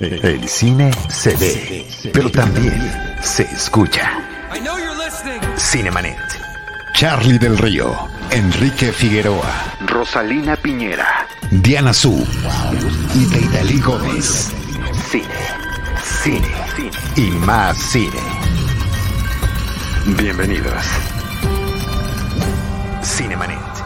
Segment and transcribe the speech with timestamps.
[0.00, 2.90] El cine se ve, pero también
[3.22, 4.10] se escucha.
[5.58, 6.16] Cinemanet.
[6.94, 12.26] Charlie del Río, Enrique Figueroa, Rosalina Piñera, Diana Su
[13.14, 14.50] y Deidali Gómez.
[15.10, 15.26] Cine,
[16.02, 18.20] cine, cine y más cine.
[20.16, 20.82] Bienvenidos.
[23.02, 23.79] Cinemanet.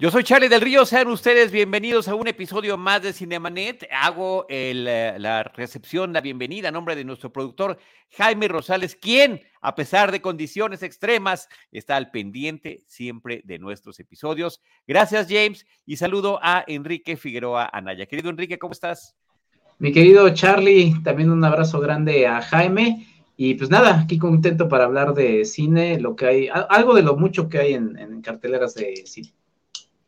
[0.00, 3.88] Yo soy Charlie del Río, sean ustedes bienvenidos a un episodio más de Cinemanet.
[3.90, 4.72] Hago eh,
[5.18, 7.78] la recepción, la bienvenida a nombre de nuestro productor
[8.16, 14.62] Jaime Rosales, quien, a pesar de condiciones extremas, está al pendiente siempre de nuestros episodios.
[14.86, 18.06] Gracias, James, y saludo a Enrique Figueroa Anaya.
[18.06, 19.16] Querido Enrique, ¿cómo estás?
[19.80, 23.04] Mi querido Charlie, también un abrazo grande a Jaime.
[23.36, 27.16] Y pues nada, aquí contento para hablar de cine, lo que hay, algo de lo
[27.16, 29.32] mucho que hay en, en carteleras de cine.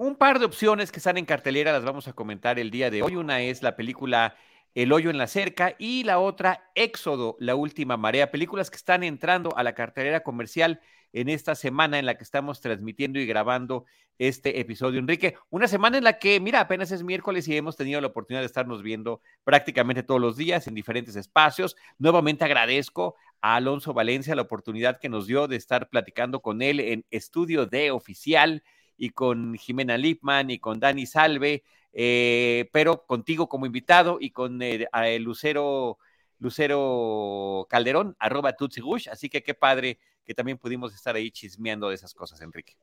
[0.00, 3.02] Un par de opciones que están en cartelera las vamos a comentar el día de
[3.02, 3.16] hoy.
[3.16, 4.34] Una es la película
[4.74, 8.30] El hoyo en la cerca y la otra Éxodo, la última marea.
[8.30, 10.80] Películas que están entrando a la cartelera comercial
[11.12, 13.84] en esta semana en la que estamos transmitiendo y grabando
[14.16, 15.00] este episodio.
[15.00, 18.40] Enrique, una semana en la que, mira, apenas es miércoles y hemos tenido la oportunidad
[18.40, 21.76] de estarnos viendo prácticamente todos los días en diferentes espacios.
[21.98, 26.80] Nuevamente agradezco a Alonso Valencia la oportunidad que nos dio de estar platicando con él
[26.80, 28.62] en Estudio D Oficial
[29.00, 34.60] y con Jimena Lipman y con Dani Salve, eh, pero contigo como invitado y con
[34.60, 35.96] eh, el Lucero,
[36.38, 41.94] Lucero Calderón, arroba Tutsi Así que qué padre que también pudimos estar ahí chismeando de
[41.94, 42.74] esas cosas, Enrique.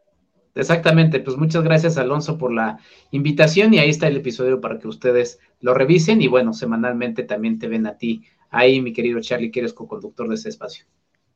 [0.55, 2.79] Exactamente, pues muchas gracias Alonso por la
[3.11, 7.59] invitación y ahí está el episodio para que ustedes lo revisen y bueno, semanalmente también
[7.59, 10.87] te ven a ti ahí, mi querido Charlie, que eres co-conductor de ese espacio.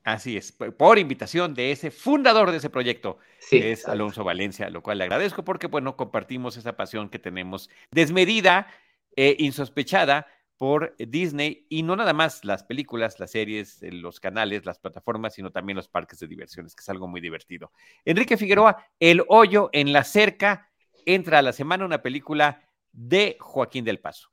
[0.04, 4.82] Así es, por invitación de ese fundador de ese proyecto, que es Alonso Valencia, lo
[4.82, 8.68] cual le agradezco porque, bueno, compartimos esa pasión que tenemos desmedida
[9.16, 10.26] e insospechada
[10.58, 15.34] por Disney y no nada más las películas, las series, eh, los canales, las plataformas,
[15.34, 17.72] sino también los parques de diversiones, que es algo muy divertido.
[18.06, 20.70] Enrique Figueroa, El hoyo en la cerca,
[21.06, 22.62] entra a la semana una película
[22.92, 24.30] de Joaquín del Paso.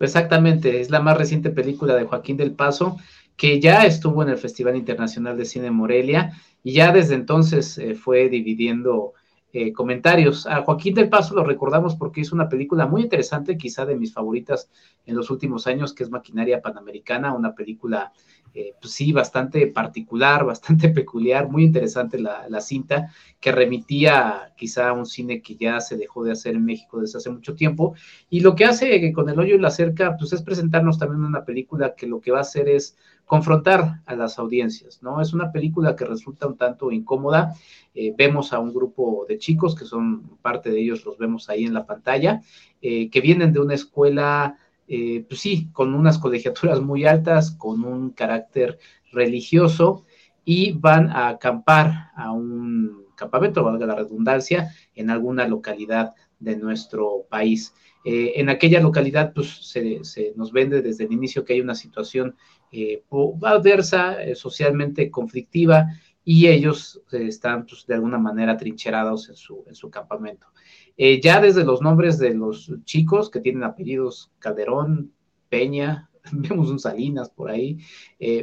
[0.00, 2.98] Exactamente, es la más reciente película de Joaquín del Paso
[3.38, 6.32] que ya estuvo en el Festival Internacional de Cine Morelia
[6.64, 9.14] y ya desde entonces eh, fue dividiendo
[9.52, 10.44] eh, comentarios.
[10.48, 14.12] A Joaquín del Paso lo recordamos porque hizo una película muy interesante, quizá de mis
[14.12, 14.68] favoritas
[15.06, 18.12] en los últimos años, que es Maquinaria Panamericana, una película,
[18.54, 24.88] eh, pues sí, bastante particular, bastante peculiar, muy interesante la, la, cinta, que remitía quizá
[24.88, 27.94] a un cine que ya se dejó de hacer en México desde hace mucho tiempo.
[28.30, 31.44] Y lo que hace con El hoyo y la cerca, pues es presentarnos también una
[31.44, 32.96] película que lo que va a hacer es
[33.28, 35.20] confrontar a las audiencias, ¿no?
[35.20, 37.54] Es una película que resulta un tanto incómoda.
[37.94, 41.64] Eh, vemos a un grupo de chicos, que son parte de ellos, los vemos ahí
[41.64, 42.40] en la pantalla,
[42.80, 44.56] eh, que vienen de una escuela,
[44.88, 48.78] eh, pues sí, con unas colegiaturas muy altas, con un carácter
[49.12, 50.04] religioso,
[50.44, 57.26] y van a acampar a un campamento, valga la redundancia, en alguna localidad de nuestro
[57.28, 57.74] país.
[58.04, 62.36] en aquella localidad, pues se, nos vende desde el inicio que hay una situación
[62.70, 63.02] eh,
[63.42, 65.86] adversa, eh, socialmente conflictiva,
[66.24, 70.48] y ellos eh, están pues, de alguna manera trincherados en su, en su campamento.
[70.98, 75.12] Eh, ya desde los nombres de los chicos que tienen apellidos Calderón,
[75.48, 77.78] Peña, vemos un Salinas por ahí,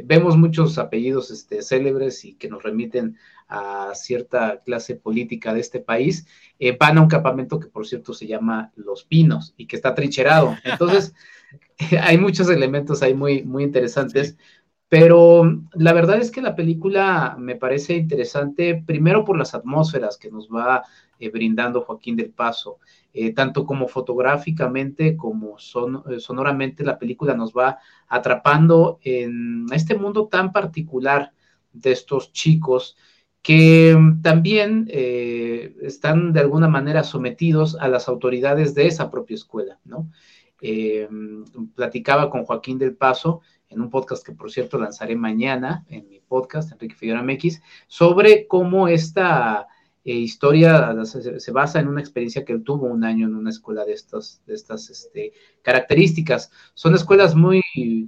[0.06, 3.18] vemos muchos apellidos este, célebres y que nos remiten
[3.48, 6.26] a cierta clase política de este país,
[6.80, 10.56] van a un campamento que por cierto se llama Los Pinos y que está trincherado.
[10.64, 11.14] Entonces,
[12.02, 14.38] hay muchos elementos ahí muy, muy interesantes,
[14.88, 20.30] pero la verdad es que la película me parece interesante, primero por las atmósferas que
[20.30, 20.84] nos va
[21.20, 22.80] eh, brindando Joaquín del Paso,
[23.14, 30.28] eh, tanto como fotográficamente como eh, sonoramente la película nos va atrapando en este mundo
[30.28, 31.32] tan particular
[31.74, 32.96] de estos chicos
[33.42, 40.10] que también están de alguna manera sometidos a las autoridades de esa propia escuela, ¿no?
[40.62, 41.08] Eh,
[41.76, 46.20] platicaba con Joaquín del Paso en un podcast que por cierto lanzaré mañana en mi
[46.20, 49.68] podcast, Enrique Figueroa MX, sobre cómo esta
[50.04, 53.86] eh, historia se, basa en una experiencia que él tuvo un año en una escuela
[53.86, 56.52] de estas, de estas este, características.
[56.74, 57.62] Son escuelas muy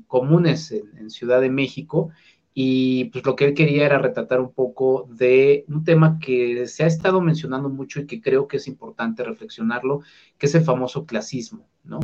[0.07, 2.12] comunes en, en Ciudad de México
[2.60, 6.83] y pues lo que él quería era retratar un poco de un tema que se
[6.83, 10.01] ha estado mencionando mucho y que creo que es importante reflexionarlo,
[10.39, 12.00] que es el famoso clasismo, ¿no?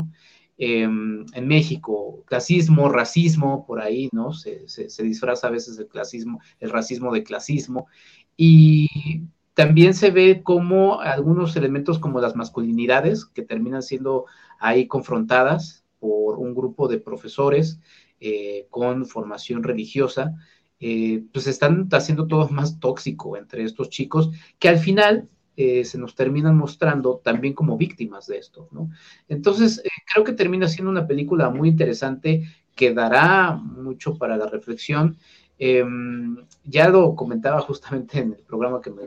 [0.56, 4.32] Em, en México, clasismo, racismo, por ahí, ¿no?
[4.32, 7.88] Se, se, disfraza a veces el clasismo, el racismo de clasismo.
[8.36, 9.22] Y
[9.54, 14.26] también se ve como algunos elementos como las masculinidades que terminan siendo
[14.60, 17.80] ahí confrontadas por un grupo de profesores
[18.20, 20.34] eh, con formación religiosa,
[20.78, 25.98] eh, pues están haciendo todo más tóxico entre estos chicos que al final eh, se
[25.98, 28.90] nos terminan mostrando también como víctimas de esto, ¿no?
[29.28, 35.16] Entonces, creo que termina siendo una película muy interesante que dará mucho para la reflexión.
[35.58, 39.02] Em, ya lo comentaba justamente en el programa que me,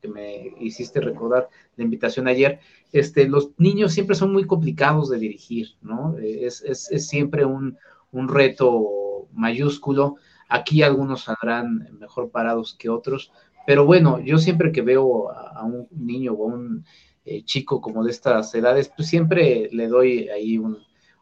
[0.00, 2.60] que me hiciste recordar la invitación ayer,
[2.92, 6.16] este, los niños siempre son muy complicados de dirigir, ¿no?
[6.18, 7.78] Es, es, es siempre un,
[8.12, 10.16] un, reto mayúsculo.
[10.48, 13.32] Aquí algunos saldrán mejor parados que otros,
[13.70, 16.84] pero bueno, yo siempre que veo a, un niño o a un
[17.24, 20.76] eh, chico como de estas edades, pues siempre le doy ahí un,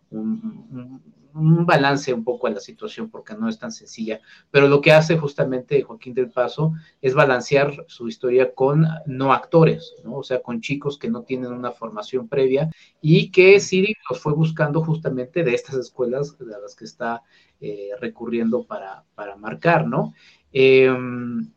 [0.09, 4.93] un, balance un poco a la situación porque no es tan sencilla, pero lo que
[4.93, 6.73] hace justamente Joaquín del Paso
[7.03, 10.15] es balancear su historia con no actores, ¿no?
[10.15, 12.71] o sea, con chicos que no tienen una formación previa
[13.03, 17.23] y que Siri los fue buscando justamente de estas escuelas a las que está
[17.61, 20.15] eh, recurriendo para, para, marcar, ¿no?
[20.51, 21.53] Em,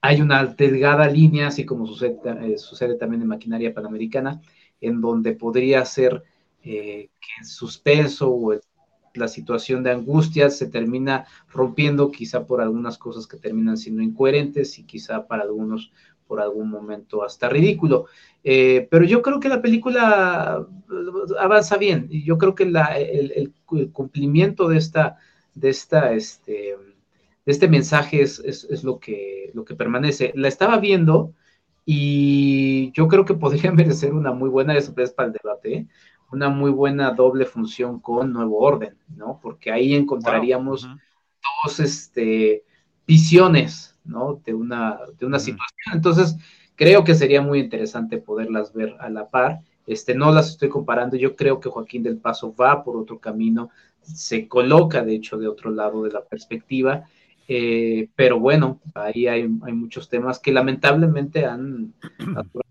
[0.00, 4.40] hay una delgada línea, así como sucede, eh, sucede también en maquinaria panamericana,
[4.80, 6.22] en donde podría ser
[6.62, 8.60] eh, que el suspenso o el
[9.14, 14.78] la situación de angustia se termina rompiendo quizá por algunas cosas que terminan siendo incoherentes
[14.78, 15.92] y quizá para algunos
[16.26, 18.06] por algún momento hasta ridículo.
[18.44, 20.66] Eh, pero yo creo que la película
[21.38, 23.52] avanza bien y yo creo que el,
[23.92, 25.18] cumplimiento de esta,
[25.54, 26.76] de esta, este,
[27.50, 30.32] este mensaje es, es, lo, que, lo que permanece.
[30.34, 31.34] La estaba viendo
[31.84, 35.86] y yo creo que podría merecer una muy buena, sorpresa para el debate, ¿eh?
[36.32, 39.40] una muy buena doble función con Nuevo Orden, ¿no?
[39.42, 40.88] Porque ahí encontraríamos
[41.64, 42.64] dos este,
[43.06, 44.40] visiones, ¿no?
[44.44, 45.94] De una, de una situación.
[45.94, 46.36] Entonces,
[46.76, 49.60] creo que sería muy interesante poderlas ver a la par.
[49.86, 53.70] Este, no las estoy comparando, yo creo que Joaquín del Paso va por otro camino,
[54.02, 57.04] se coloca de hecho de otro lado de la perspectiva,
[57.48, 62.62] eh, pero bueno, ahí hay, hay, muchos temas que lamentablemente han nuestro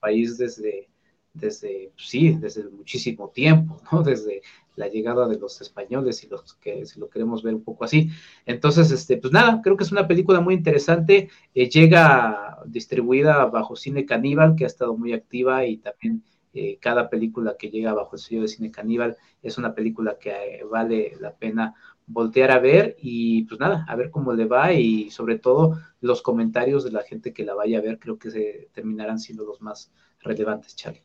[0.00, 0.88] país desde,
[1.32, 4.02] desde, pues sí, desde muchísimo tiempo, ¿no?
[4.02, 4.42] Desde
[4.76, 8.10] la llegada de los españoles y los que si lo queremos ver un poco así.
[8.44, 11.28] Entonces, este, pues nada, creo que es una película muy interesante.
[11.54, 16.24] Eh, llega distribuida bajo Cine Caníbal, que ha estado muy activa y también
[16.54, 20.30] eh, cada película que llega bajo el sello de Cine Caníbal es una película que
[20.30, 21.74] eh, vale la pena
[22.06, 26.22] voltear a ver y pues nada, a ver cómo le va y sobre todo los
[26.22, 29.60] comentarios de la gente que la vaya a ver creo que se terminarán siendo los
[29.60, 31.02] más relevantes, Charlie.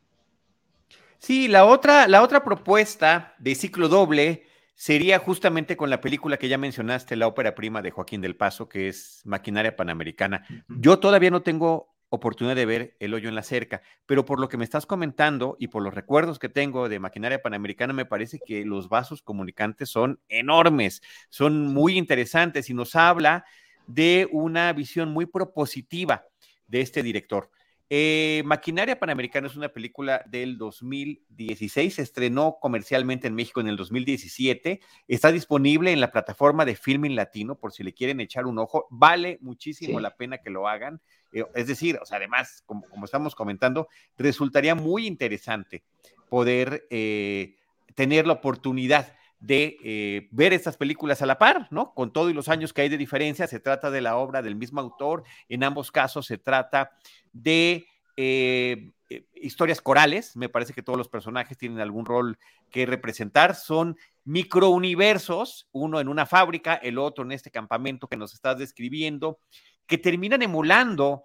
[1.18, 4.44] Sí, la otra, la otra propuesta de ciclo doble
[4.74, 8.66] sería justamente con la película que ya mencionaste, la ópera prima de Joaquín del Paso,
[8.66, 10.46] que es Maquinaria Panamericana.
[10.68, 14.48] Yo todavía no tengo oportunidad de ver El hoyo en la cerca, pero por lo
[14.48, 18.40] que me estás comentando y por los recuerdos que tengo de Maquinaria Panamericana, me parece
[18.44, 23.44] que los vasos comunicantes son enormes, son muy interesantes y nos habla
[23.86, 26.26] de una visión muy propositiva
[26.66, 27.50] de este director.
[27.92, 33.76] Eh, Maquinaria Panamericana es una película del 2016, se estrenó comercialmente en México en el
[33.76, 38.60] 2017, está disponible en la plataforma de Filming Latino por si le quieren echar un
[38.60, 41.00] ojo, vale muchísimo la pena que lo hagan,
[41.32, 45.82] eh, es decir, o sea, además, como, estamos comentando, resultaría muy interesante
[46.28, 47.56] poder eh,
[47.96, 51.94] tener la oportunidad de ver estas películas a la par, ¿no?
[51.94, 54.80] Con todos los años que hay de diferencia, se trata de la obra del mismo
[54.80, 56.92] autor, en ambos casos se trata
[57.32, 57.86] de
[58.22, 62.38] eh, eh, historias corales, me parece que todos los personajes tienen algún rol
[62.70, 68.34] que representar, son microuniversos, uno en una fábrica, el otro en este campamento que nos
[68.34, 69.38] estás describiendo,
[69.86, 71.24] que terminan emulando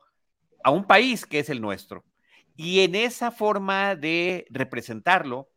[0.64, 2.06] a un país que es el nuestro.
[2.56, 5.50] Y en esa forma de representarlo,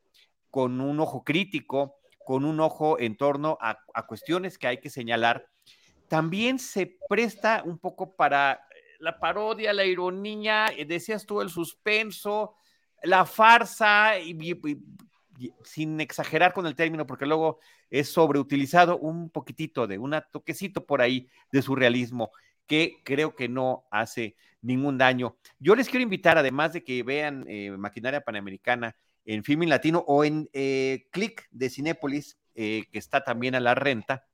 [0.51, 1.98] con un ojo crítico,
[2.29, 5.49] con un ojo en torno a, cuestiones que hay que señalar,
[6.09, 8.69] también se presta un poco para
[8.99, 12.55] la parodia, la ironía, eh, decías tú el suspenso,
[13.03, 14.37] la farsa, y,
[15.65, 21.01] sin exagerar con el término, porque luego es sobreutilizado un poquitito de un toquecito por
[21.01, 22.31] ahí de surrealismo
[22.67, 25.39] que creo que no hace ningún daño.
[25.59, 28.95] Yo les quiero invitar, además de que vean eh, Maquinaria Panamericana
[29.29, 34.27] en Filming Latino o en eh, Click de Cinépolis, que está también a la renta,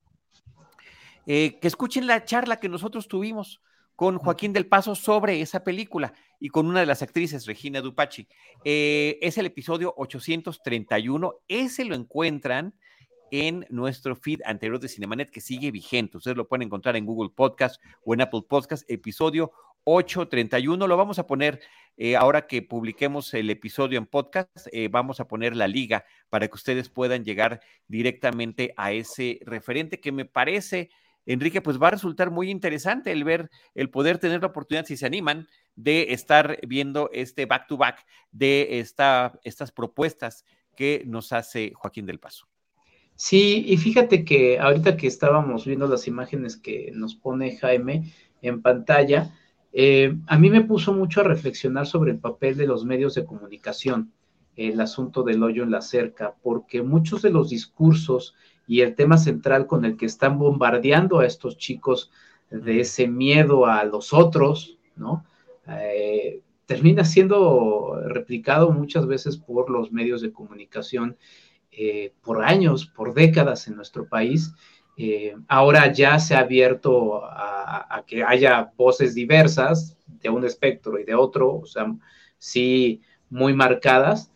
[1.27, 3.61] que escuchen la charla que nosotros tuvimos
[3.97, 8.29] con Joaquín del Paso sobre esa película y con una de las actrices, Regina Dupachi.
[8.65, 11.35] Eh, es el episodio 831.
[11.49, 12.75] Ese lo encuentran
[13.31, 16.17] en nuestro feed anterior de Cinemanet que sigue vigente.
[16.17, 19.53] Ustedes lo pueden encontrar en Google Podcast o en Apple Podcast, episodio
[19.85, 20.87] 8.31.
[20.87, 21.61] Lo vamos a poner
[21.97, 26.49] eh, ahora que publiquemos el episodio en podcast, eh, vamos a poner la liga para
[26.49, 30.91] que ustedes puedan llegar directamente a ese referente que me parece,
[31.25, 34.97] Enrique, pues va a resultar muy interesante el ver, el poder tener la oportunidad, si
[34.97, 40.45] se animan, de estar viendo este back to back de esta, estas propuestas
[40.77, 42.49] que nos hace Joaquín del Paso.
[43.15, 48.13] Sí, y fíjate que ahorita que estábamos viendo las imágenes que nos pone Jaime
[48.43, 49.33] en pantalla,
[49.77, 53.25] eh, a mí me puso mucho a reflexionar sobre el papel de los medios de
[53.25, 54.13] comunicación,
[54.55, 58.37] el asunto del hoyo en la cerca, porque muchos de los discursos
[58.69, 62.13] y el tema central con el que están bombardeando a estos chicos
[62.53, 65.25] de ese miedo a los otros, ¿no?
[65.67, 71.17] Eh, termina siendo replicado muchas veces por los medios de comunicación
[71.73, 74.55] eh, por años, por décadas en nuestro país
[74.97, 81.05] eh, ahora ya se ha abierto a, que haya voces diversas de un espectro y
[81.05, 81.95] de otro, o sea,
[82.39, 84.31] sí muy marcadas,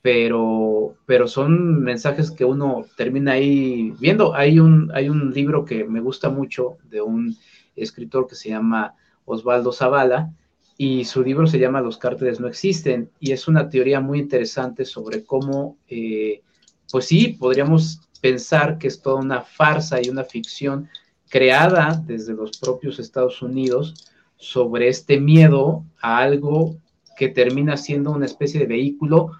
[0.00, 4.34] pero, pero son mensajes que uno termina ahí viendo.
[4.34, 7.36] Hay un, hay un libro que me gusta mucho de un
[7.76, 8.94] escritor que se llama
[9.24, 10.32] Osvaldo Zavala,
[10.76, 14.84] y su libro se llama Los cárteles no existen, y es una teoría muy interesante
[14.84, 16.42] sobre cómo, eh,
[16.90, 20.88] pues sí, podríamos pensar que es toda una farsa y una ficción
[21.28, 26.76] creada desde los propios Estados Unidos sobre este miedo a algo
[27.16, 29.32] que termina siendo una especie de vehículo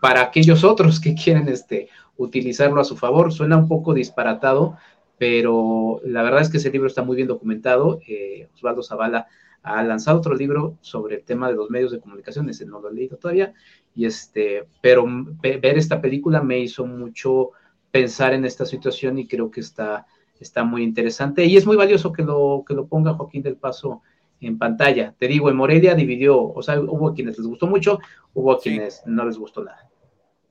[0.00, 1.88] para aquellos otros que quieren este,
[2.18, 3.32] utilizarlo a su favor.
[3.32, 4.76] Suena un poco disparatado,
[5.18, 8.00] pero la verdad es que ese libro está muy bien documentado.
[8.06, 9.26] Eh, Osvaldo Zavala
[9.62, 12.90] ha lanzado otro libro sobre el tema de los medios de comunicación, ese no lo
[12.90, 13.52] he leído todavía,
[13.96, 15.04] y este, pero
[15.40, 17.50] ver esta película me hizo mucho
[17.96, 20.06] pensar en esta situación y creo que está,
[20.38, 24.02] está muy interesante y es muy valioso que lo, que lo ponga Joaquín del Paso
[24.40, 25.14] en pantalla.
[25.18, 27.98] Te digo, en Morelia dividió, o sea, hubo a quienes les gustó mucho,
[28.34, 29.88] hubo a quienes no les gustó nada.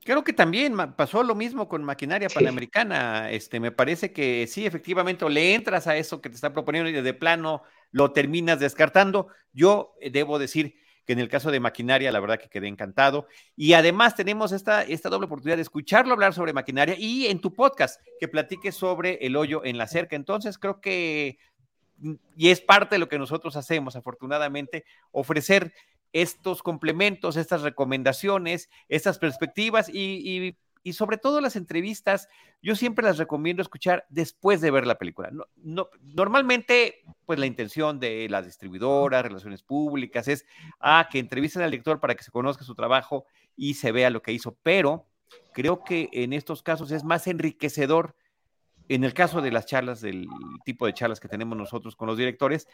[0.04, 3.30] Creo que también pasó lo mismo con maquinaria panamericana.
[3.32, 6.90] Este, me parece que sí, efectivamente, o le entras a eso que te está proponiendo
[6.90, 7.62] y de plano
[7.92, 9.28] lo terminas descartando.
[9.54, 13.27] Yo eh, debo decir, que en el caso de maquinaria, la verdad que quedé encantado.
[13.55, 17.53] Y además tenemos esta, esta doble oportunidad de escucharlo hablar sobre maquinaria y en tu
[17.53, 20.15] podcast que platique sobre el hoyo en la cerca.
[20.15, 21.38] Entonces creo que,
[22.00, 25.74] mm, y es parte de lo que nosotros hacemos, afortunadamente, ofrecer
[26.12, 30.55] estos complementos, estas recomendaciones, estas perspectivas y
[30.94, 32.30] sobre todo las entrevistas,
[32.62, 35.32] yo siempre las recomiendo escuchar después de ver la película.
[35.56, 40.46] No, normalmente, pues la intención de las distribuidoras, relaciones públicas, es
[40.80, 43.25] ah, que entrevisten al lector para que se conozca su trabajo
[43.56, 45.08] y se vea lo que hizo, pero
[45.54, 48.15] creo que en estos casos es más enriquecedor,
[48.88, 50.27] en el caso de las charlas, del
[50.63, 52.68] tipo de charlas que tenemos nosotros con los directores,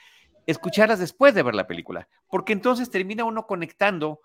[0.45, 4.21] escucharlas después de ver la película, porque entonces termina uno conectando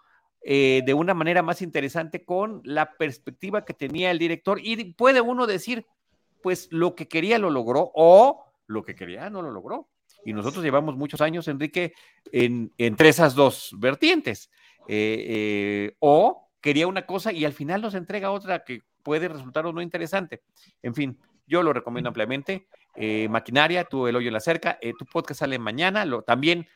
[0.48, 5.20] eh, de una manera más interesante con la perspectiva que tenía el director y puede
[5.20, 5.86] uno decir,
[6.40, 9.88] pues lo que quería lo logró o lo que quería no lo logró.
[10.24, 11.94] Y nosotros llevamos muchos años, Enrique,
[12.30, 14.48] en, entre esas dos vertientes.
[14.86, 19.66] Eh, eh, o quería una cosa y al final nos entrega otra que puede resultar
[19.66, 20.42] o no interesante.
[20.80, 22.68] En fin, yo lo recomiendo ampliamente.
[23.28, 26.04] Maquinaria, tu El Hoyo en la Cerca, tu podcast sale mañana.
[26.04, 26.68] Lo, también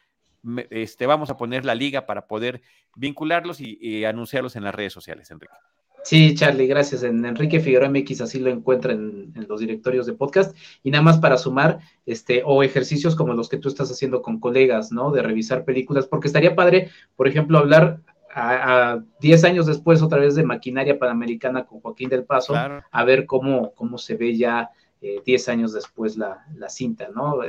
[0.71, 2.63] este, vamos a poner la liga para poder
[2.97, 5.55] vincularlos y, anunciarlos en las redes sociales, Enrique.
[6.03, 7.03] Sí, Charlie, gracias.
[7.03, 10.57] En Enrique Figueroa MX así lo encuentran en, los directorios de podcast.
[10.83, 14.41] Y nada más para sumar, este, o ejercicios como los que tú estás haciendo con
[14.41, 15.11] colegas, ¿no?
[15.11, 18.01] De revisar películas, porque estaría padre, por ejemplo, hablar
[18.33, 23.27] a 10 años después otra vez de Maquinaria Panamericana con Joaquín del Paso, a ver
[23.27, 24.71] cómo, cómo se ve ya
[25.01, 27.41] 10 eh, años después la, cinta, ¿no?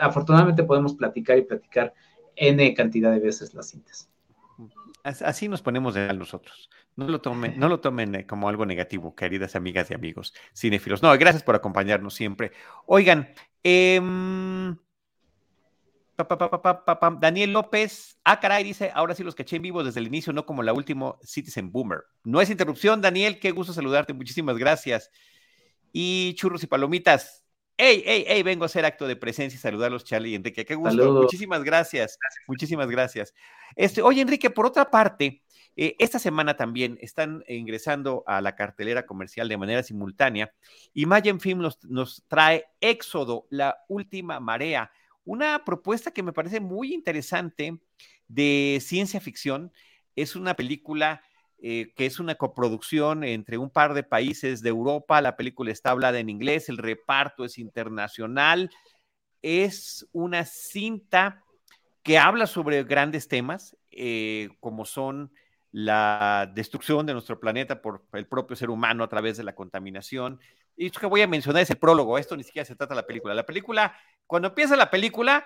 [0.00, 1.92] afortunadamente podemos platicar y platicar
[2.36, 4.08] N cantidad de veces las cintas.
[5.02, 6.68] Así nos ponemos de nosotros.
[6.96, 11.02] No lo tomen, no lo tomen eh, como algo negativo, queridas amigas y amigos cinéfilos.
[11.02, 12.52] No, gracias por acompañarnos siempre.
[12.86, 13.28] Oigan,
[13.62, 14.76] em,
[17.20, 20.46] Daniel López, ah, caray, dice, ahora sí los caché en vivo desde el inicio, no
[20.46, 22.04] como la última Citizen Boomer.
[22.24, 25.10] No es interrupción, Daniel, qué gusto saludarte, muchísimas gracias.
[25.92, 27.44] Y churros y palomitas,
[27.78, 30.64] Hey, hey, hey, vengo a hacer acto de presencia y saludarlos, Charlie y Enrique.
[30.64, 31.12] Qué gusto.
[31.12, 32.18] Muchísimas gracias.
[32.46, 33.34] Muchísimas gracias.
[33.74, 35.42] Este, oye, Enrique, por otra parte,
[35.76, 40.54] eh, esta semana también están ingresando a la cartelera comercial de manera simultánea
[40.94, 44.90] y Mayen Film nos, nos trae Éxodo, la última marea,
[45.24, 47.78] una propuesta que me parece muy interesante
[48.26, 49.70] de ciencia ficción.
[50.14, 51.20] Es una película
[51.58, 55.20] eh, que es una coproducción entre un par de países de Europa.
[55.20, 58.70] La película está hablada en inglés, el reparto es internacional.
[59.42, 61.42] Es una cinta
[62.02, 65.32] que habla sobre grandes temas, eh, como son
[65.72, 70.38] la destrucción de nuestro planeta por el propio ser humano a través de la contaminación.
[70.76, 73.00] Y esto que voy a mencionar es el prólogo, esto ni siquiera se trata de
[73.00, 73.34] la película.
[73.34, 73.96] La película,
[74.26, 75.44] cuando empieza la película,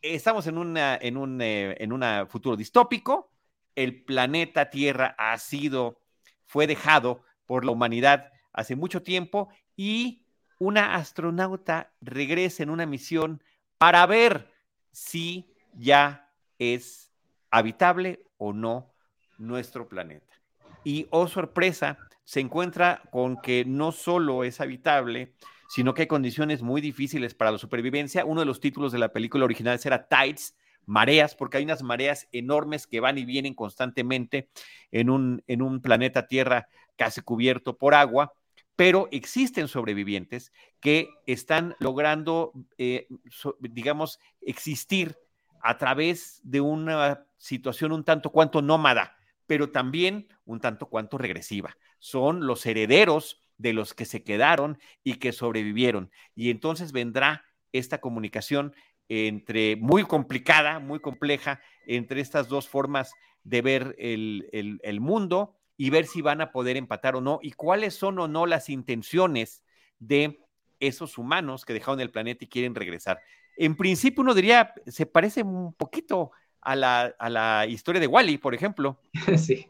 [0.00, 3.32] estamos en, una, en, un eh, en un futuro distópico,
[3.76, 6.02] el planeta Tierra ha sido,
[6.44, 10.26] fue dejado por la humanidad hace mucho tiempo y
[10.58, 13.42] una astronauta regresa en una misión
[13.78, 14.50] para ver
[14.90, 17.12] si ya es
[17.50, 18.94] habitable o no
[19.38, 20.32] nuestro planeta.
[20.82, 25.34] Y, oh sorpresa, se encuentra con que no solo es habitable,
[25.68, 28.24] sino que hay condiciones muy difíciles para la supervivencia.
[28.24, 30.56] Uno de los títulos de la película original era Tides,
[30.86, 34.48] mareas, porque hay unas mareas enormes que van y vienen constantemente
[34.90, 38.32] en un, en un planeta Tierra casi cubierto por agua,
[38.76, 43.08] pero existen sobrevivientes que están logrando, eh,
[43.60, 45.16] digamos, existir
[45.62, 49.16] a través de una situación un tanto cuanto nómada,
[49.46, 51.76] pero también un tanto cuanto regresiva.
[51.98, 56.10] Son los herederos de los que se quedaron y que sobrevivieron.
[56.34, 58.74] Y entonces vendrá esta comunicación
[59.08, 63.12] entre muy complicada, muy compleja, entre estas dos formas
[63.44, 64.48] de ver el,
[64.82, 68.26] el, mundo y ver si van a poder empatar o no y cuáles son o
[68.26, 69.62] no las intenciones
[70.00, 70.40] de
[70.80, 73.20] esos humanos que dejaron el planeta y quieren regresar.
[73.56, 78.38] En principio uno diría, se parece un poquito a la, a la historia de Wally,
[78.38, 79.00] por ejemplo.
[79.38, 79.68] Sí.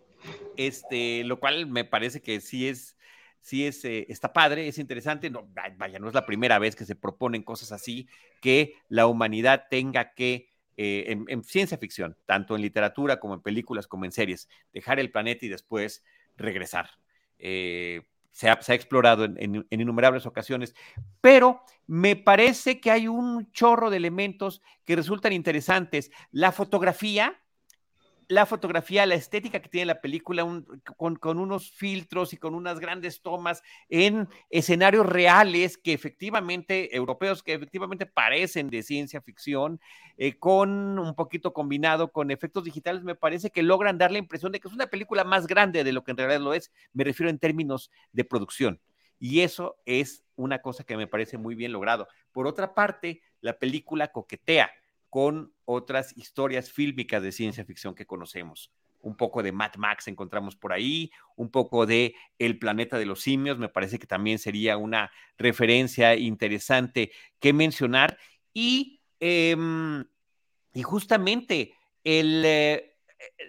[0.57, 2.96] Este, lo cual me parece que sí es,
[3.47, 5.31] sí es, eh, está padre, es interesante.
[5.31, 5.49] No,
[5.79, 8.09] vaya, no es la primera vez que se proponen cosas así,
[8.41, 13.87] que la humanidad tenga que, eh, en, ciencia ficción, tanto en literatura como en películas,
[13.87, 16.05] como en series, dejar el planeta y después
[16.37, 16.91] regresar.
[17.38, 20.75] Eh, se ha, explorado en, innumerables ocasiones,
[21.21, 26.11] pero me parece que hay un chorro de elementos que resultan interesantes.
[26.33, 27.41] La fotografía,
[28.28, 30.45] la fotografía, la estética que tiene la película,
[30.97, 37.54] con, unos filtros y con unas grandes tomas en escenarios reales que efectivamente, europeos, que
[37.54, 39.80] efectivamente parecen de ciencia ficción,
[40.17, 44.52] eh, con un poquito combinado con efectos digitales, me parece que logran dar la impresión
[44.52, 46.73] de que es una película más grande de lo que en realidad lo es.
[46.93, 48.80] Me refiero en términos de producción.
[49.19, 52.08] Y eso es una cosa que me parece muy bien logrado.
[52.32, 54.71] Por otra parte, la película coquetea
[55.10, 58.73] con otras historias fílmicas de ciencia ficción que conocemos.
[59.00, 63.21] Un poco de Mad Max encontramos por ahí, un poco de El planeta de los
[63.21, 68.19] simios, me parece que también sería una referencia interesante que mencionar.
[68.52, 70.04] Y, em,
[70.75, 72.97] y justamente el, eh,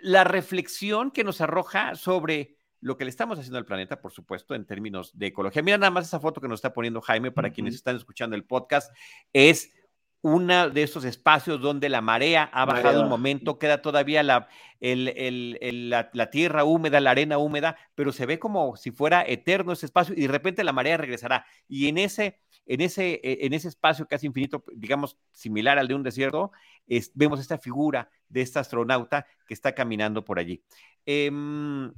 [0.01, 4.53] la reflexión que nos arroja sobre lo que le estamos haciendo al planeta, por supuesto,
[4.53, 5.61] en términos de ecología.
[5.61, 8.45] Mira nada más esa foto que nos está poniendo Jaime para quienes están escuchando el
[8.45, 8.93] podcast,
[9.33, 9.73] es
[10.21, 14.47] uno de esos espacios donde la marea ha bajado un momento, queda todavía la,
[14.79, 20.15] la, tierra húmeda, la arena húmeda, pero se ve como si fuera eterno ese espacio
[20.17, 21.45] y de repente la marea regresará.
[21.67, 25.95] Y en ese, en ese, e, en ese espacio casi infinito, digamos, similar al de
[25.95, 26.51] un desierto,
[27.13, 30.63] vemos esta figura de esta astronauta que está caminando por allí.
[31.05, 31.91] Em,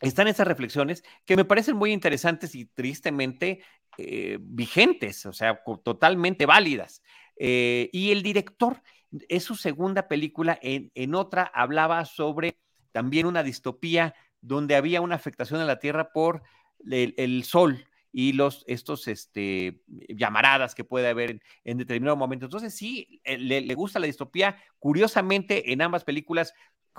[0.00, 3.62] están esas reflexiones que me parecen muy interesantes y tristemente
[3.98, 7.02] eh, vigentes, o sea, totalmente válidas.
[7.42, 8.82] Eh, y el director,
[9.30, 12.58] es su segunda película, en, en, otra hablaba sobre
[12.92, 16.42] también una distopía donde había una afectación a la Tierra por
[16.86, 22.44] el, sol y los, estos este, llamaradas que puede haber en, determinado momento.
[22.44, 24.58] Entonces, sí, eh, le, gusta la distopía.
[24.78, 26.52] Curiosamente, en ambas películas,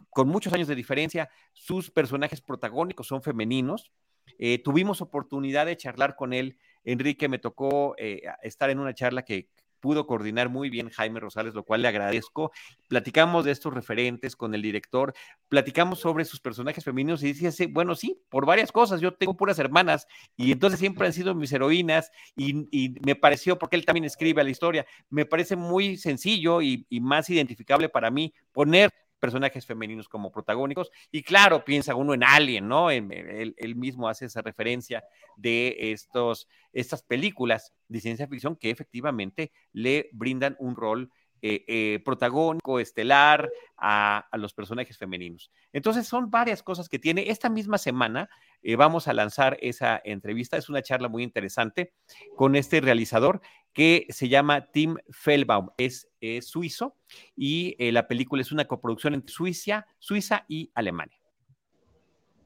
[0.10, 3.92] con muchos años de diferencia, sus personajes protagónicos son femeninos.
[4.40, 6.58] Eh, tuvimos oportunidad de charlar con él.
[6.84, 7.96] Enrique, me tocó
[8.42, 9.50] estar en una charla que,
[9.82, 12.52] pudo coordinar muy bien Jaime Rosales, lo cual le agradezco.
[12.88, 15.14] Platicamos de estos referentes con el director,
[15.50, 19.60] platicamos sobre sus personajes femeninos y dice, bueno, sí, por varias cosas, yo tengo puras
[19.60, 24.44] hermanas y entonces siempre han sido mis heroínas y, me pareció, porque él también escribe
[24.44, 30.32] la historia, me parece muy sencillo y más identificable para mí poner personajes femeninos como
[30.32, 30.92] protagónicos.
[31.12, 32.90] Y claro, piensa uno en Alien, ¿no?
[32.90, 35.06] Él, mismo hace esa referencia
[35.38, 41.10] de estos, estas películas de ciencia ficción que efectivamente le brindan un rol
[41.44, 45.52] eh, eh, protagónico, estelar a, los personajes femeninos.
[45.74, 47.32] Entonces son varias cosas que tiene.
[47.32, 48.30] Esta misma semana
[48.62, 50.58] eh, vamos a lanzar esa entrevista.
[50.58, 51.94] Es una charla muy interesante
[52.36, 53.42] con este realizador
[53.74, 55.70] que se llama Tim Fellbaum.
[55.78, 56.08] Es
[56.42, 56.96] suizo
[57.36, 61.18] y la película es una coproducción entre Suiza, Suiza y Alemania.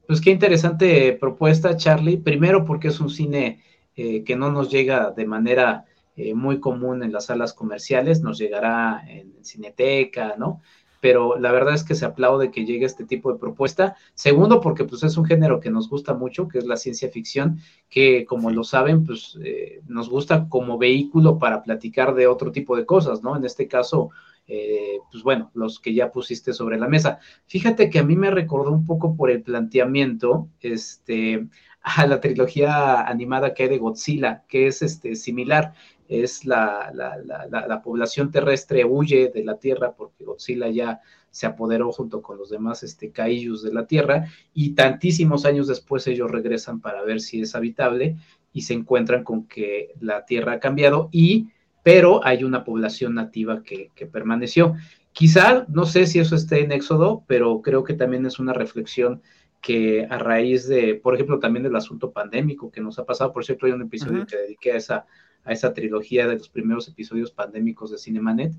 [0.06, 2.16] Pues qué interesante propuesta, Charlie.
[2.16, 3.62] Primero porque es un cine
[3.94, 5.84] que no nos llega de manera
[6.18, 10.62] eh, muy común en las salas comerciales, nos llegará en Cineteca, ¿no?
[11.06, 13.94] Pero la verdad es que se aplaude que llegue este tipo de propuesta.
[14.14, 17.60] Segundo, porque pues es un género que nos gusta mucho, que es la ciencia ficción,
[17.88, 22.76] que como lo saben, pues eh, nos gusta como vehículo para platicar de otro tipo
[22.76, 23.36] de cosas, ¿no?
[23.36, 24.10] En este caso,
[24.48, 27.20] eh, pues bueno, los que ya pusiste sobre la mesa.
[27.46, 31.46] Fíjate que a mí me recordó un poco por el planteamiento, este,
[31.82, 35.72] a la trilogía animada que hay de Godzilla, que es este, similar
[36.08, 42.22] es la, la, población terrestre huye de la Tierra porque Godzilla ya se apoderó junto
[42.22, 47.20] con los demás este, de la Tierra y tantísimos años después ellos regresan para ver
[47.20, 48.16] si es habitable
[48.52, 51.48] y se encuentran con que la Tierra ha cambiado y
[51.82, 54.74] pero hay una población nativa que, que permaneció.
[55.12, 59.22] Quizá, no sé si eso esté en Éxodo, pero creo que también es una reflexión
[59.60, 63.44] que a raíz de, por ejemplo, también del asunto pandémico que nos ha pasado, por
[63.44, 65.06] cierto, hay un episodio que dediqué a esa,
[65.46, 68.52] a esa trilogía de los primeros episodios pandémicos de Cinemanet,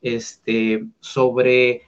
[0.00, 1.82] este, sobre,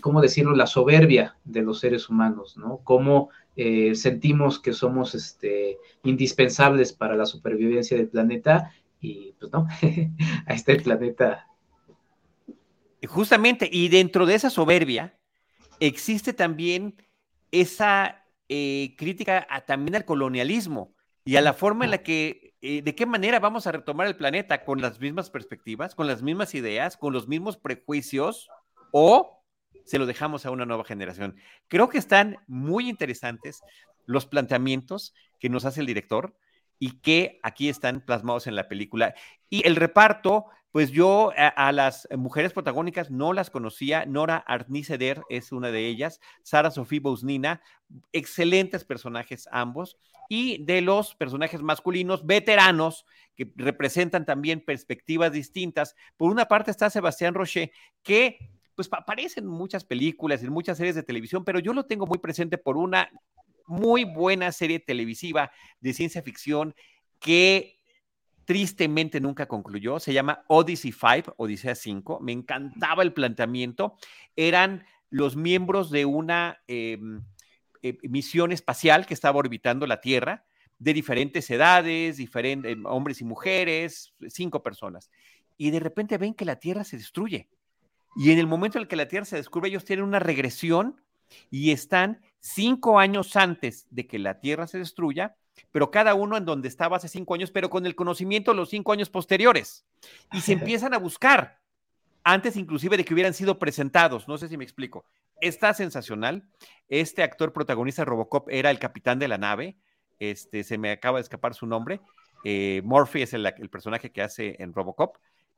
[0.00, 2.80] ¿cómo decirlo?, la soberbia de los seres humanos, ¿no?
[2.84, 9.66] Cómo eh, sentimos que somos este, indispensables para la supervivencia del planeta y pues no,
[10.46, 11.48] a este planeta.
[13.06, 15.18] Justamente, y dentro de esa soberbia
[15.80, 16.94] existe también
[17.50, 22.94] esa eh, crítica también al colonialismo y a la forma en la que eh, ¿de
[22.94, 24.64] qué manera vamos a retomar el planeta?
[24.64, 28.48] ¿Con las mismas perspectivas, con las mismas ideas, con los mismos prejuicios
[28.90, 29.44] o
[29.84, 31.36] se lo dejamos a una nueva generación?
[31.68, 33.60] Creo que están muy interesantes
[34.06, 36.34] los planteamientos que nos hace el director
[36.78, 39.14] y que aquí están plasmados en la película.
[39.50, 44.06] Y el reparto, pues yo a, las mujeres protagónicas no las conocía.
[44.06, 47.60] Nora Arniceder es una de ellas, Sara Sofía Bousnina,
[48.12, 53.06] excelentes personajes ambos y de los personajes masculinos veteranos
[53.36, 55.96] que representan también perspectivas distintas.
[56.16, 57.70] Por una parte está Sebastián Rocher,
[58.02, 58.38] que
[58.74, 62.18] pues aparece en muchas películas, en muchas series de televisión, pero yo lo tengo muy
[62.18, 63.10] presente por una
[63.66, 66.74] muy buena serie televisiva de ciencia ficción
[67.18, 67.78] que
[68.44, 69.98] tristemente nunca concluyó.
[69.98, 72.20] Se llama Odyssey 5, Odisea 5.
[72.20, 73.96] Me encantaba el planteamiento.
[74.36, 76.62] Eran los miembros de una...
[76.66, 77.22] Em,
[77.84, 80.46] eh, misión espacial que estaba orbitando la Tierra,
[80.78, 85.10] de diferentes edades, diferentes hombres y mujeres, cinco personas.
[85.58, 87.50] Y de repente ven que la Tierra se destruye.
[88.16, 91.02] Y en el momento en el que la Tierra se descubre, ellos tienen una regresión
[91.50, 95.36] y están cinco años antes de que la Tierra se destruya,
[95.70, 98.70] pero cada uno en donde estaba hace cinco años, pero con el conocimiento de los
[98.70, 99.84] cinco años posteriores.
[100.32, 101.60] Y se empiezan a buscar,
[102.22, 104.26] antes inclusive de que hubieran sido presentados.
[104.26, 105.04] No sé si me explico
[105.40, 106.48] está sensacional.
[106.88, 109.76] Este actor protagonista de Robocop era el capitán de la nave.
[110.18, 112.00] Este, se me acaba de escapar su nombre.
[112.44, 115.16] Eh, Murphy es el, personaje que hace en Robocop.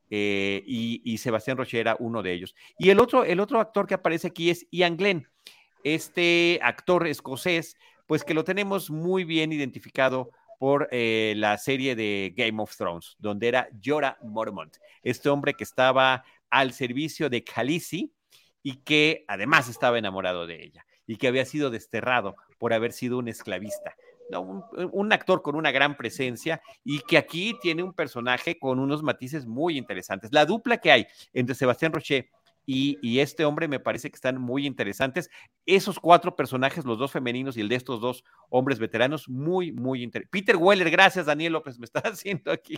[0.09, 2.55] Eh, y, Sebastián Roche era uno de ellos.
[2.79, 5.27] Y el otro, el otro actor que aparece aquí es Ian Glenn,
[5.83, 12.33] este actor escocés, pues que lo tenemos muy bien identificado por eh, la serie de
[12.35, 18.13] Game of Thrones, donde era Jorah Mormont, este hombre que estaba al servicio de Khaleesi,
[18.63, 23.17] y que además estaba enamorado de ella y que había sido desterrado por haber sido
[23.17, 23.95] un esclavista.
[24.31, 29.45] un, actor con una gran presencia y que aquí tiene un personaje con unos matices
[29.45, 30.33] muy interesantes.
[30.33, 32.29] La dupla que hay entre Sebastián Rocher
[32.69, 35.29] y, este hombre me parece que están muy interesantes.
[35.65, 40.03] Esos cuatro personajes, los dos femeninos y el de estos dos hombres veteranos, muy, muy
[40.03, 40.29] interesantes.
[40.29, 42.77] Peter Weller, gracias Daniel López, me está haciendo aquí.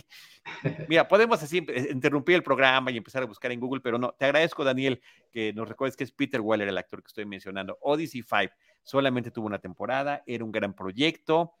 [0.88, 4.26] Mira, podemos así interrumpir el programa y empezar a buscar en Google, pero no, te
[4.26, 7.76] agradezco Daniel que nos recuerdes que es Peter Weller el actor que estoy mencionando.
[7.80, 11.52] Odyssey 5 solamente tuvo una temporada, era un gran proyecto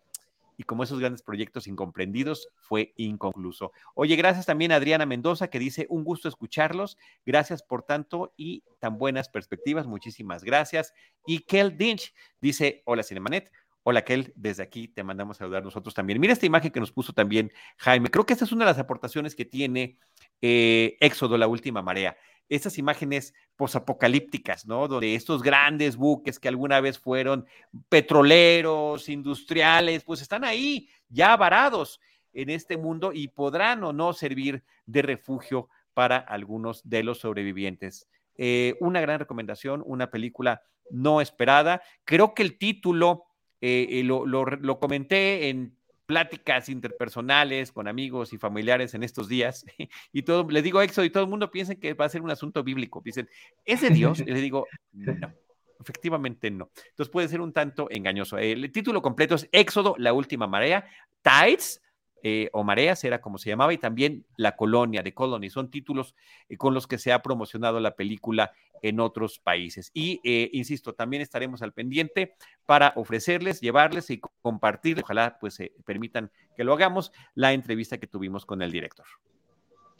[0.60, 3.72] y como esos grandes proyectos incomprendidos, fue inconcluso.
[3.94, 8.62] Oye, gracias también a Adriana Mendoza que dice, un gusto escucharlos, gracias por tanto y
[8.78, 10.92] tan buenas perspectivas, muchísimas gracias.
[11.24, 13.50] Y Kel Dinch dice, hola Cinemanet,
[13.82, 16.20] Hola, Kel, desde aquí te mandamos a saludar nosotros también.
[16.20, 18.10] Mira esta imagen que nos puso también Jaime.
[18.10, 19.96] Creo que esta es una de las aportaciones que tiene
[20.42, 22.14] eh, Éxodo, la última marea
[22.50, 24.88] estas imágenes posapocalípticas, ¿no?
[24.88, 27.46] Donde estos grandes buques que alguna vez fueron
[27.88, 32.00] petroleros, industriales, pues están ahí ya varados
[32.32, 38.08] en este mundo y podrán o no servir de refugio para algunos de los sobrevivientes.
[38.36, 41.82] Eh, una gran recomendación, una película no esperada.
[42.04, 43.24] Creo que el título,
[43.60, 45.76] eh, eh, lo, lo comenté en
[46.10, 49.64] pláticas interpersonales con amigos y familiares en estos días
[50.12, 52.32] y todo, les digo Éxodo y todo el mundo piensa que va a ser un
[52.32, 53.00] asunto bíblico.
[53.04, 53.28] Dicen,
[53.64, 54.18] ¿es de Dios?
[54.18, 55.32] Y les digo, no,
[55.78, 56.68] efectivamente no.
[56.88, 58.38] Entonces puede ser un tanto engañoso.
[58.38, 60.84] El título completo es Éxodo, la última marea,
[61.22, 61.80] Tides,
[62.22, 65.50] eh, o Mareas, era como se llamaba, y también La Colonia, de Colony.
[65.50, 66.14] Son títulos
[66.48, 68.52] eh, con los que se ha promocionado la película
[68.82, 69.90] en otros países.
[69.94, 72.34] Y, eh, insisto, también estaremos al pendiente
[72.66, 78.46] para ofrecerles, llevarles y compartir, ojalá pues permitan que lo hagamos, la entrevista que tuvimos
[78.46, 79.06] con el director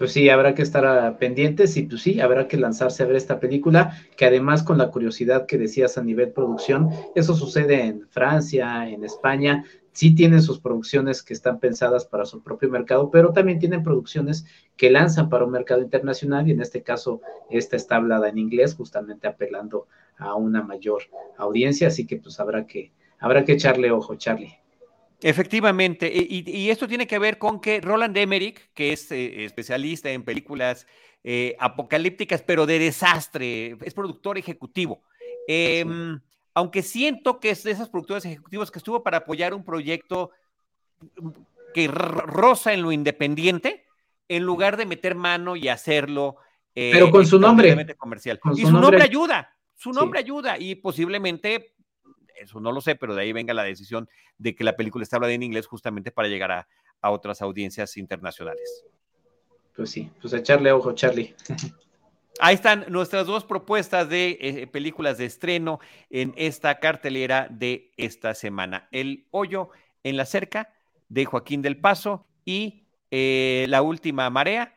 [0.00, 3.38] pues sí, habrá que estar pendientes y pues sí, habrá que lanzarse a ver esta
[3.38, 8.88] película, que además con la curiosidad que decías a nivel producción, eso sucede en Francia,
[8.88, 13.58] en España, sí tienen sus producciones que están pensadas para su propio mercado, pero también
[13.58, 18.28] tienen producciones que lanzan para un mercado internacional y en este caso esta está hablada
[18.28, 21.02] en inglés, justamente apelando a una mayor
[21.38, 24.56] audiencia, así que pues habrá que, habrá que echarle ojo, Charlie.
[25.22, 30.22] Efectivamente, y, esto tiene que ver con que Roland Emmerich, que es eh, especialista en
[30.22, 30.86] películas
[31.24, 35.02] eh, apocalípticas, pero de desastre, es productor ejecutivo.
[36.54, 40.30] Aunque siento que es de esas productoras ejecutivas que estuvo para apoyar un proyecto
[41.74, 43.86] que rosa en lo independiente,
[44.28, 46.36] en lugar de meter mano y hacerlo.
[46.74, 47.96] Eh, pero con su nombre.
[47.96, 48.40] Comercial.
[48.56, 51.74] y su nombre, ayuda, su nombre ayuda, y posiblemente
[52.40, 54.08] eso no lo sé, pero de ahí venga la decisión
[54.38, 56.66] de que la película está hablada en inglés justamente para llegar a,
[57.02, 58.84] otras audiencias internacionales.
[59.74, 61.34] Pues sí, pues echarle ojo, Charlie.
[62.38, 68.34] Ahí están nuestras dos propuestas de eh, películas de estreno en esta cartelera de esta
[68.34, 68.88] semana.
[68.92, 69.70] El hoyo
[70.04, 70.72] en la cerca
[71.08, 74.76] de Joaquín del Paso y eh, La Última Marea,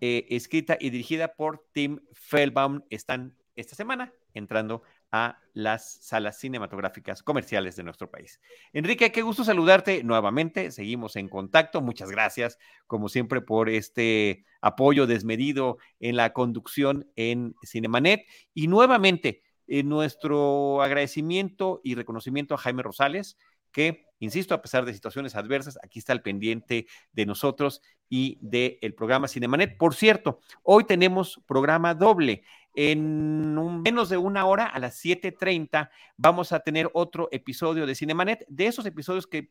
[0.00, 7.22] eh, escrita y dirigida por Tim Feldbaum, están esta semana entrando a las salas cinematográficas
[7.22, 8.40] comerciales de nuestro país.
[8.72, 10.70] Enrique, qué gusto saludarte nuevamente.
[10.70, 11.82] Seguimos en contacto.
[11.82, 18.26] Muchas gracias, como siempre, por este apoyo desmedido en la conducción en Cinemanet.
[18.54, 23.36] Y nuevamente, en nuestro agradecimiento y reconocimiento a Jaime Rosales,
[23.70, 28.94] que, insisto, a pesar de situaciones adversas, aquí está el pendiente de nosotros y del
[28.94, 29.76] programa Cinemanet.
[29.78, 32.44] Por cierto, hoy tenemos programa doble.
[32.74, 38.44] En menos de una hora, a las 7:30, vamos a tener otro episodio de Cinemanet,
[38.48, 39.50] de esos episodios que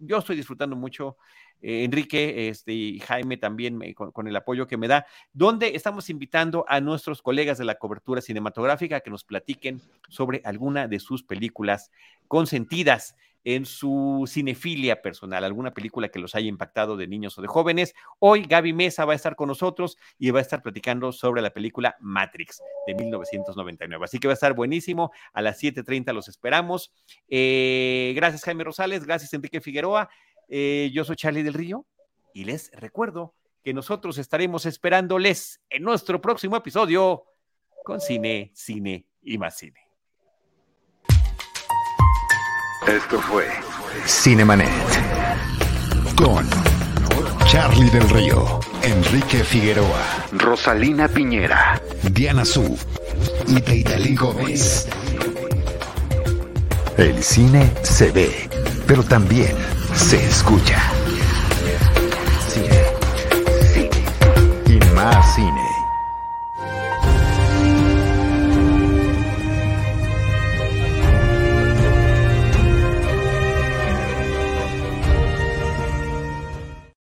[0.00, 1.16] yo estoy disfrutando mucho,
[1.60, 6.64] eh, Enrique este, y Jaime también con, el apoyo que me da, donde estamos invitando
[6.68, 11.90] a nuestros colegas de la cobertura cinematográfica que nos platiquen sobre alguna de sus películas
[12.28, 17.48] consentidas en su cinefilia personal, alguna película que los haya impactado de niños o de
[17.48, 17.94] jóvenes.
[18.18, 21.50] Hoy Gaby Mesa va a estar con nosotros y va a estar platicando sobre la
[21.50, 24.04] película Matrix de 1999.
[24.04, 25.10] Así que va a estar buenísimo.
[25.32, 26.92] A las 7.30 los esperamos.
[27.28, 30.08] Eh, gracias Jaime Rosales, gracias Enrique Figueroa.
[30.48, 31.86] Eh, yo soy Charlie del Río
[32.34, 37.24] y les recuerdo que nosotros estaremos esperándoles en nuestro próximo episodio
[37.84, 39.89] con cine, cine y más cine.
[42.86, 43.46] Esto fue
[44.06, 44.68] Cinemanet
[46.16, 46.48] con
[47.46, 52.78] Charlie del Río, Enrique Figueroa, Rosalina Piñera, Diana Su
[53.46, 54.88] y Deidali Gómez.
[56.96, 58.48] El cine se ve,
[58.86, 59.54] pero también
[59.94, 60.80] se escucha.
[62.48, 62.82] Cine.
[63.72, 63.90] Cine.
[64.66, 65.69] Y más cine.